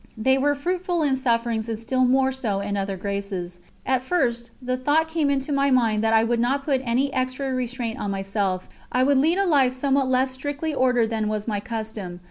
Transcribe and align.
They 0.17 0.35
were 0.35 0.55
fruitful 0.55 1.03
in 1.03 1.15
sufferings 1.15 1.69
and 1.69 1.77
still 1.77 2.05
more 2.05 2.31
so 2.31 2.59
in 2.59 2.75
other 2.75 2.97
graces. 2.97 3.59
At 3.85 4.01
first 4.01 4.49
the 4.59 4.75
thought 4.75 5.07
came 5.07 5.29
into 5.29 5.51
my 5.53 5.69
mind 5.69 6.03
that 6.03 6.11
I 6.11 6.23
would 6.23 6.39
not 6.39 6.63
put 6.65 6.81
any 6.83 7.13
extra 7.13 7.53
restraint 7.53 7.99
on 7.99 8.09
myself, 8.09 8.67
I 8.91 9.03
would 9.03 9.19
lead 9.19 9.37
a 9.37 9.45
life 9.45 9.73
somewhat 9.73 10.09
less 10.09 10.31
strictly 10.31 10.73
ordered 10.73 11.11
than 11.11 11.27
was 11.27 11.47
my 11.47 11.59
custom. 11.59 12.19